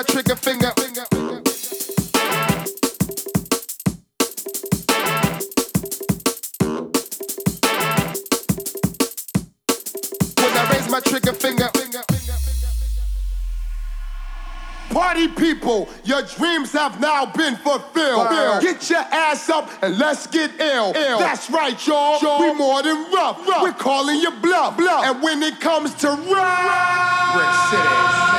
my 0.00 0.04
trigger 0.04 0.36
finger. 0.36 0.72
When 10.36 10.56
I 10.56 10.72
raise 10.72 10.88
my 10.88 11.00
trigger 11.00 11.34
finger. 11.34 11.68
Party 14.88 15.28
people, 15.28 15.88
your 16.04 16.22
dreams 16.22 16.72
have 16.72 16.98
now 16.98 17.26
been 17.26 17.56
fulfilled. 17.56 18.24
Wow. 18.24 18.58
Get 18.62 18.88
your 18.88 19.00
ass 19.00 19.50
up 19.50 19.68
and 19.82 19.98
let's 19.98 20.26
get 20.26 20.58
ill. 20.58 20.94
Ill. 20.96 21.18
That's 21.18 21.50
right, 21.50 21.86
y'all. 21.86 22.18
y'all. 22.22 22.40
We 22.40 22.54
more 22.54 22.82
than 22.82 23.12
rough. 23.12 23.46
rough. 23.46 23.62
We're 23.62 23.72
calling 23.72 24.18
you 24.18 24.30
bluff. 24.30 24.78
bluff. 24.78 25.04
And 25.04 25.22
when 25.22 25.42
it 25.42 25.60
comes 25.60 25.92
to 25.96 26.08
rock, 26.08 27.34
Brick 27.34 27.82
City. 27.82 28.29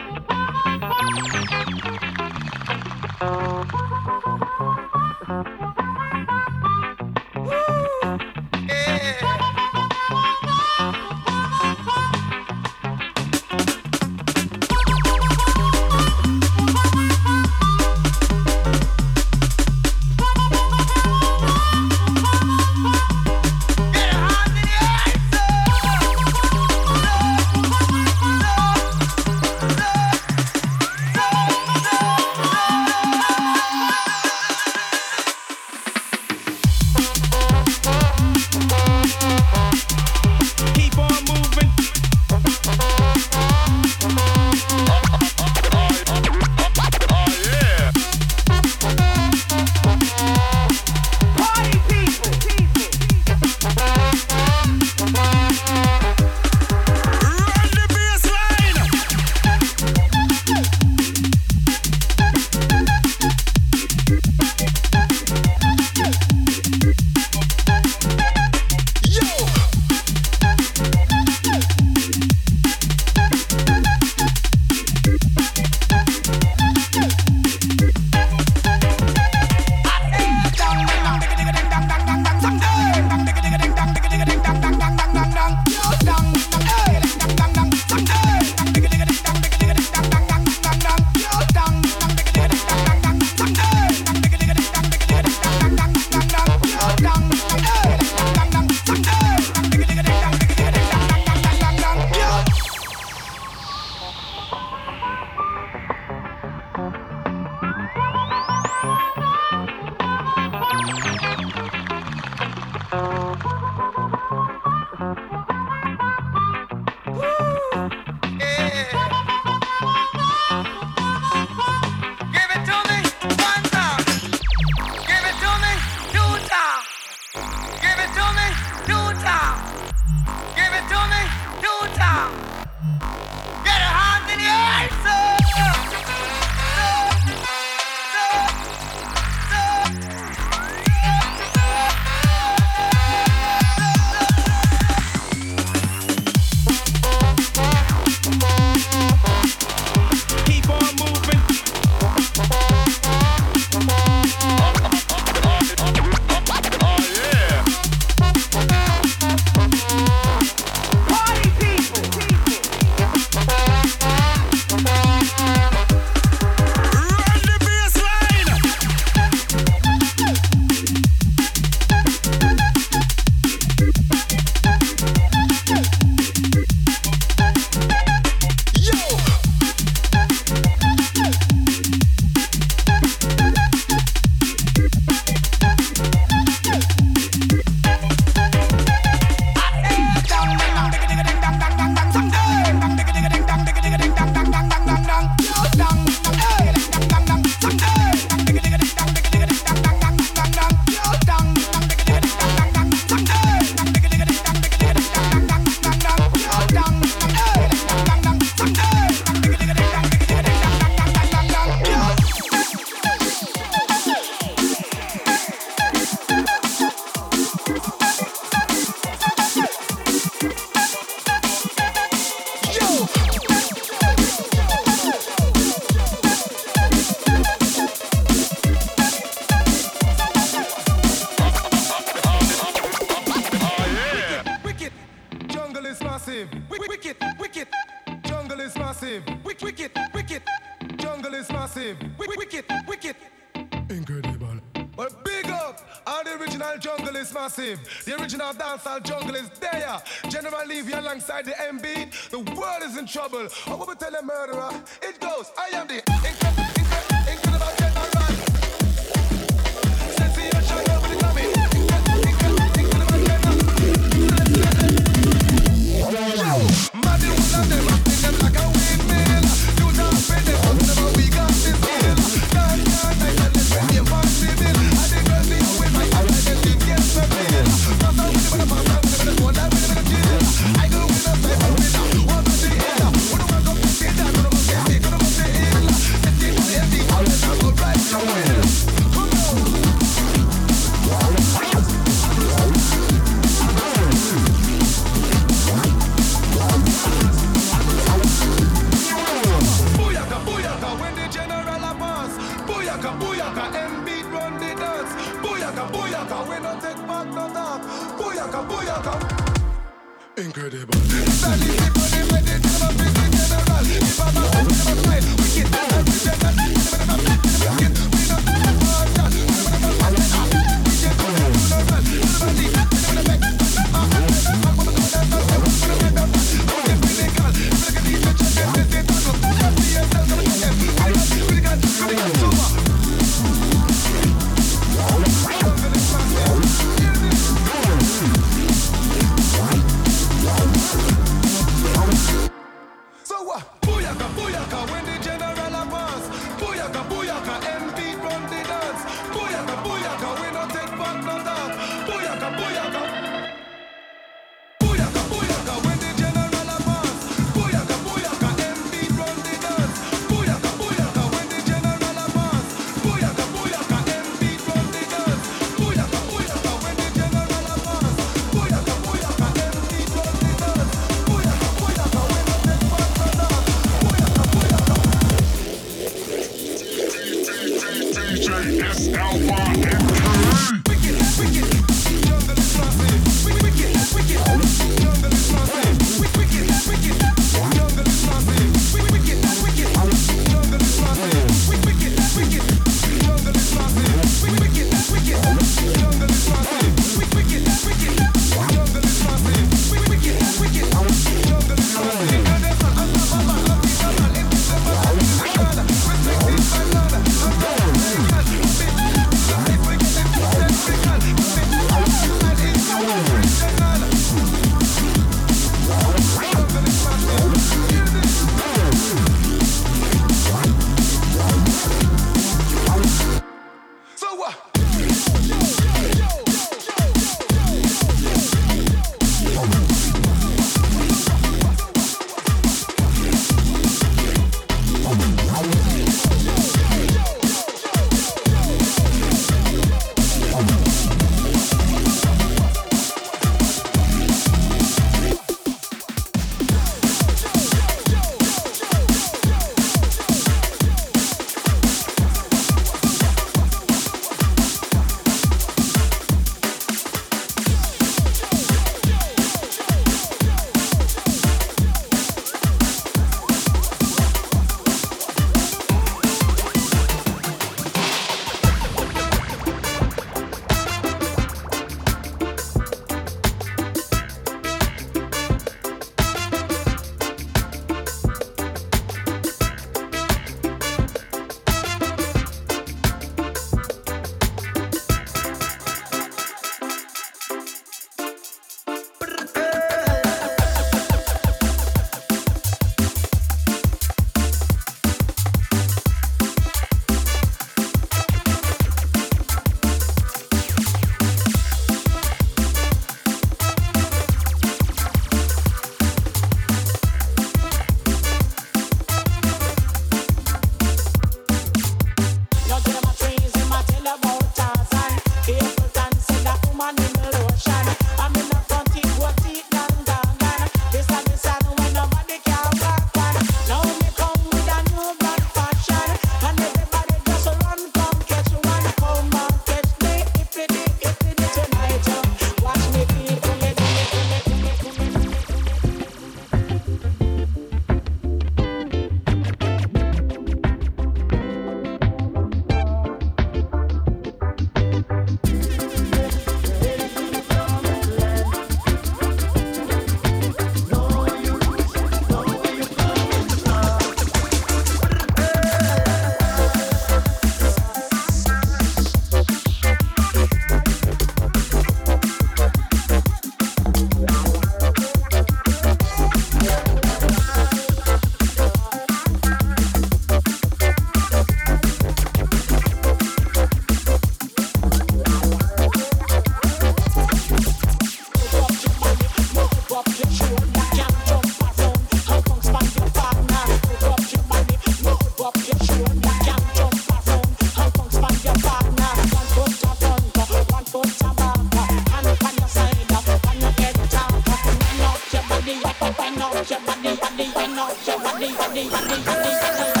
đi, 598.73 598.83
đi, 598.83 598.89
đi, 599.09 599.15
đi. 599.25 600.00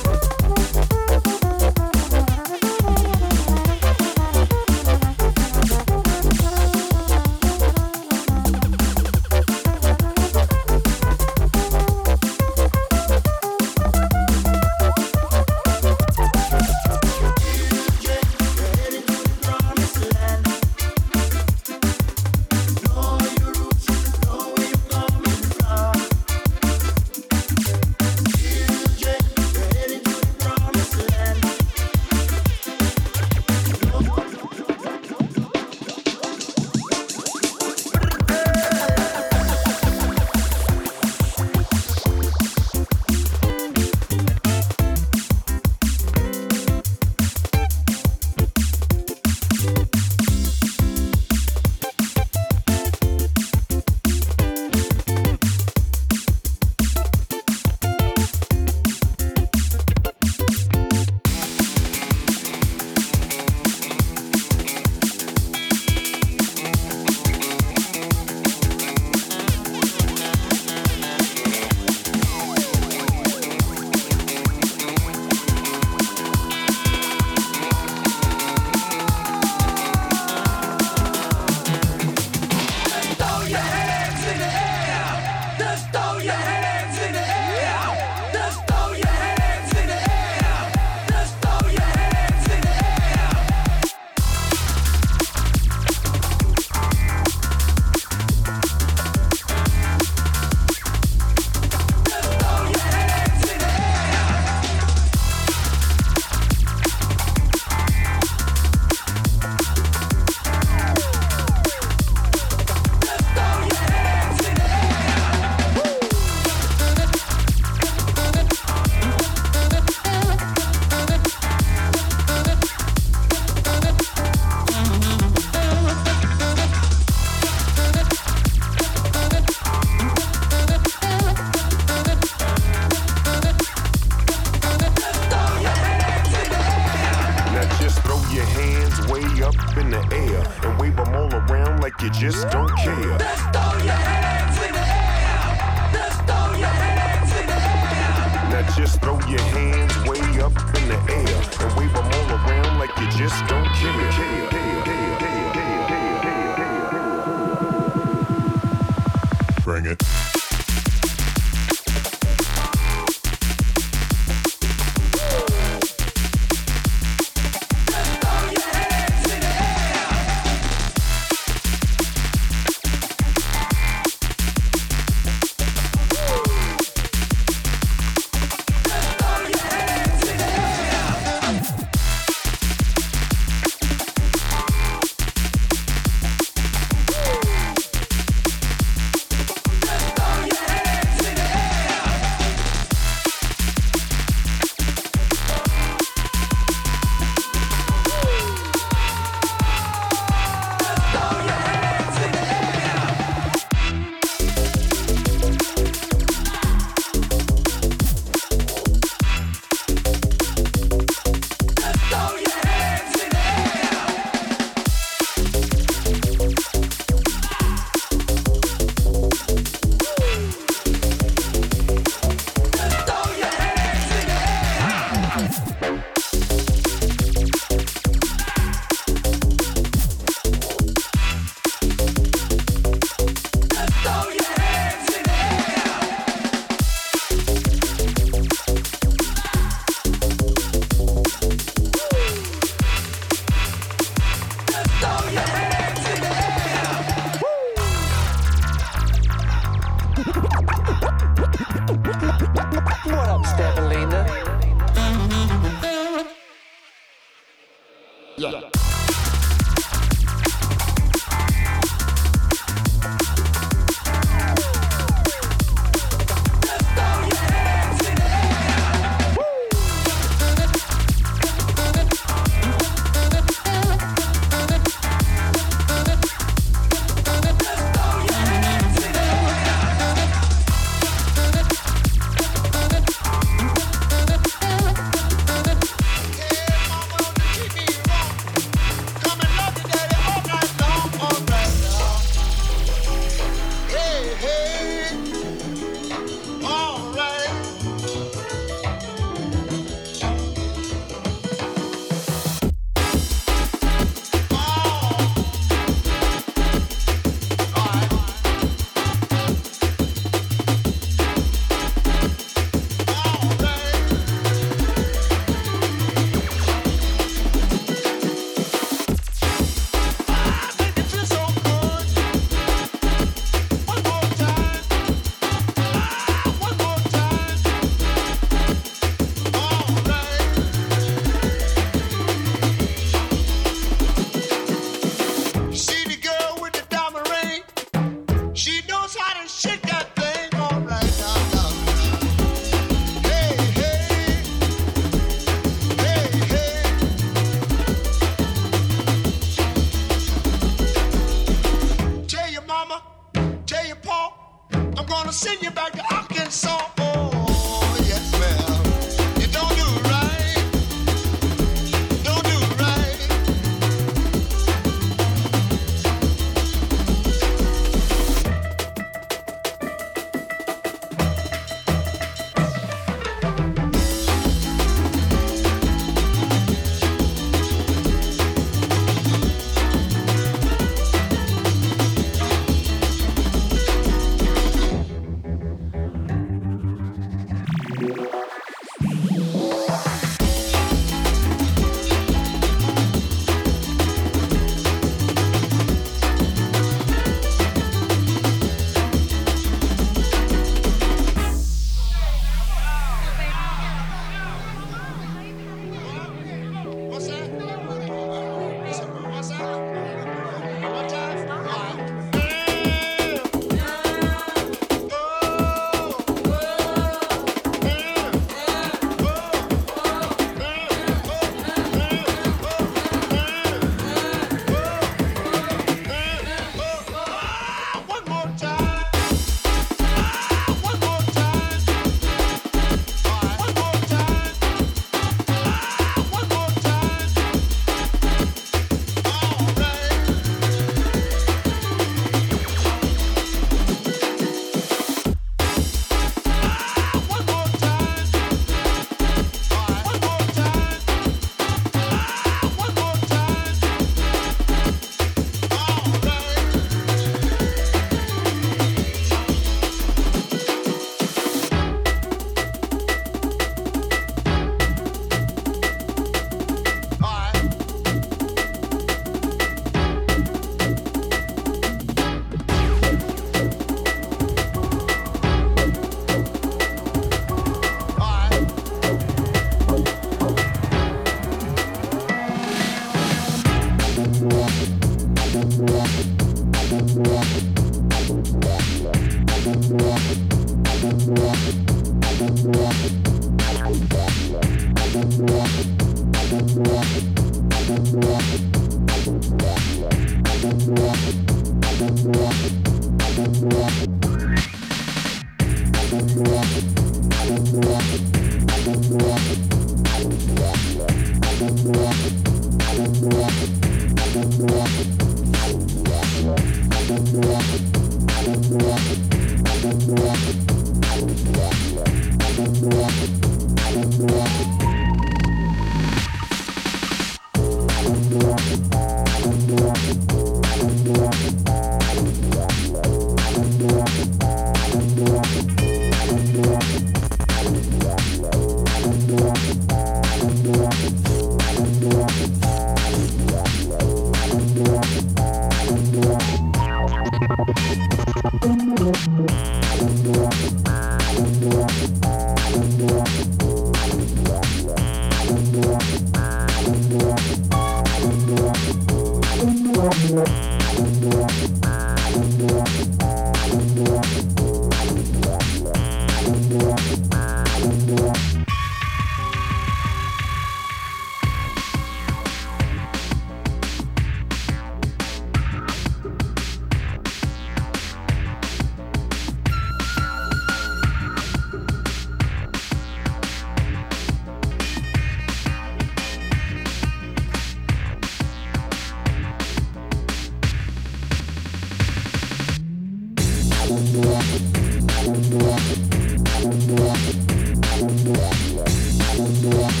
Thank 599.62 600.00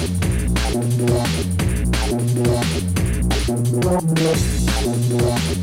you. 5.50 5.59